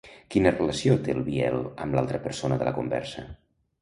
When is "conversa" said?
2.79-3.29